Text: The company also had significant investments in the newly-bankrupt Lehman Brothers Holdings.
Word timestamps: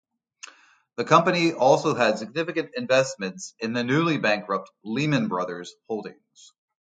The 0.95 1.03
company 1.05 1.53
also 1.53 1.93
had 1.93 2.17
significant 2.17 2.71
investments 2.75 3.53
in 3.59 3.73
the 3.73 3.83
newly-bankrupt 3.83 4.71
Lehman 4.83 5.27
Brothers 5.27 5.75
Holdings. 5.87 6.53